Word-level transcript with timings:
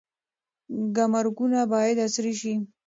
ګمرکونه 0.95 1.59
باید 1.73 1.97
عصري 2.05 2.33
شي. 2.41 2.53